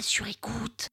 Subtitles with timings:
[0.00, 0.88] sur écoute.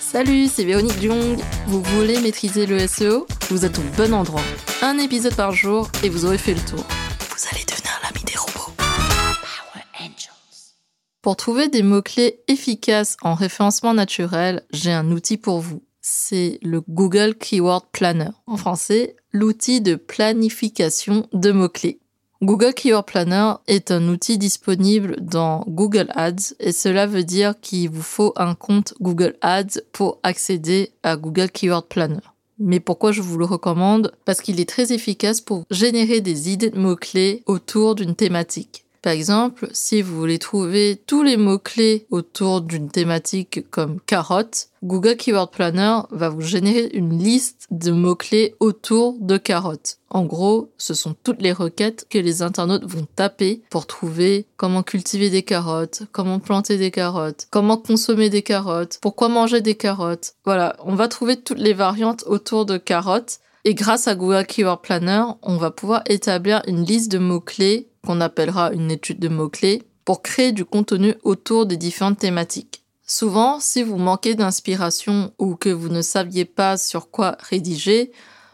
[0.00, 1.38] Salut, c'est Véronique Jung.
[1.66, 4.42] Vous voulez maîtriser le SEO Vous êtes au bon endroit.
[4.82, 6.84] Un épisode par jour et vous aurez fait le tour.
[7.20, 8.72] Vous allez devenir l'ami des robots.
[8.76, 10.74] Power Angels.
[11.22, 15.82] Pour trouver des mots-clés efficaces en référencement naturel, j'ai un outil pour vous.
[16.00, 18.30] C'est le Google Keyword Planner.
[18.46, 22.00] En français, l'outil de planification de mots-clés.
[22.42, 27.88] Google Keyword Planner est un outil disponible dans Google Ads et cela veut dire qu'il
[27.88, 32.20] vous faut un compte Google Ads pour accéder à Google Keyword Planner.
[32.58, 34.12] Mais pourquoi je vous le recommande?
[34.26, 38.85] Parce qu'il est très efficace pour générer des idées de mots-clés autour d'une thématique.
[39.06, 45.14] Par exemple, si vous voulez trouver tous les mots-clés autour d'une thématique comme carotte, Google
[45.14, 49.98] Keyword Planner va vous générer une liste de mots-clés autour de carotte.
[50.10, 54.82] En gros, ce sont toutes les requêtes que les internautes vont taper pour trouver comment
[54.82, 60.34] cultiver des carottes, comment planter des carottes, comment consommer des carottes, pourquoi manger des carottes.
[60.44, 63.38] Voilà, on va trouver toutes les variantes autour de carottes
[63.68, 68.20] et grâce à Google Keyword Planner, on va pouvoir établir une liste de mots-clés qu'on
[68.20, 72.84] appellera une étude de mots-clés pour créer du contenu autour des différentes thématiques.
[73.06, 78.12] Souvent, si vous manquez d'inspiration ou que vous ne saviez pas sur quoi rédiger,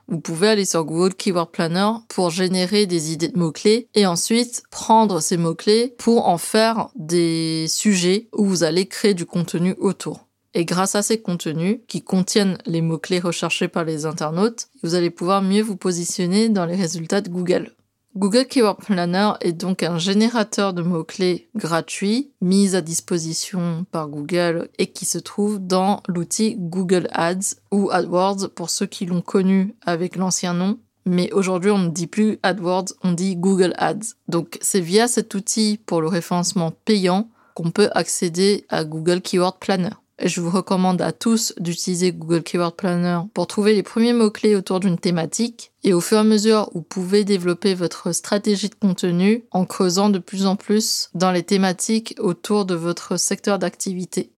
[0.08, 4.62] vous pouvez aller sur Google Keyword Planner pour générer des idées de mots-clés et ensuite
[4.70, 10.26] prendre ces mots-clés pour en faire des sujets où vous allez créer du contenu autour.
[10.54, 15.10] Et grâce à ces contenus qui contiennent les mots-clés recherchés par les internautes, vous allez
[15.10, 17.72] pouvoir mieux vous positionner dans les résultats de Google.
[18.14, 24.68] Google Keyword Planner est donc un générateur de mots-clés gratuit mis à disposition par Google
[24.78, 29.74] et qui se trouve dans l'outil Google Ads ou AdWords pour ceux qui l'ont connu
[29.80, 30.78] avec l'ancien nom.
[31.06, 34.14] Mais aujourd'hui, on ne dit plus AdWords, on dit Google Ads.
[34.28, 39.56] Donc, c'est via cet outil pour le référencement payant qu'on peut accéder à Google Keyword
[39.58, 40.01] Planner.
[40.24, 44.78] Je vous recommande à tous d'utiliser Google Keyword Planner pour trouver les premiers mots-clés autour
[44.78, 49.44] d'une thématique et au fur et à mesure vous pouvez développer votre stratégie de contenu
[49.50, 54.32] en creusant de plus en plus dans les thématiques autour de votre secteur d'activité.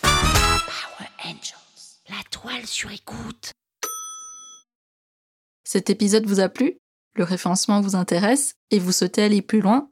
[0.00, 2.00] Power Angels.
[2.08, 3.52] La toile sur écoute.
[5.64, 6.78] Cet épisode vous a plu?
[7.14, 9.91] Le référencement vous intéresse et vous souhaitez aller plus loin?